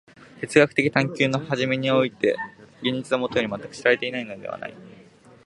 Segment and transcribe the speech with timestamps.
[0.39, 2.35] 哲学的探求の初めにおいて
[2.81, 4.73] 現実はもとより全く知られていないのではない。